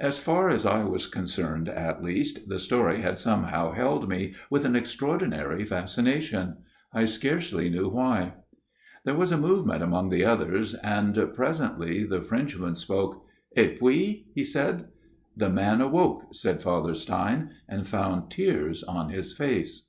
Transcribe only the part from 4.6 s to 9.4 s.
an extraordinary fascination, I scarcely knew why. There was a